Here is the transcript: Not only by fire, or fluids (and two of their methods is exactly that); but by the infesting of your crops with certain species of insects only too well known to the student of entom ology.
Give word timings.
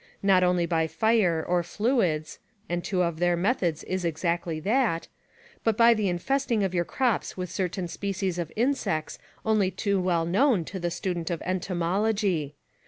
Not 0.23 0.41
only 0.43 0.65
by 0.65 0.87
fire, 0.87 1.45
or 1.47 1.61
fluids 1.61 2.39
(and 2.67 2.83
two 2.83 3.03
of 3.03 3.19
their 3.19 3.37
methods 3.37 3.83
is 3.83 4.03
exactly 4.03 4.59
that); 4.61 5.07
but 5.63 5.77
by 5.77 5.93
the 5.93 6.09
infesting 6.09 6.63
of 6.63 6.73
your 6.73 6.85
crops 6.85 7.37
with 7.37 7.51
certain 7.51 7.87
species 7.87 8.39
of 8.39 8.51
insects 8.55 9.19
only 9.45 9.69
too 9.69 9.99
well 10.01 10.25
known 10.25 10.65
to 10.65 10.79
the 10.79 10.89
student 10.89 11.29
of 11.29 11.39
entom 11.41 11.83
ology. 11.83 12.55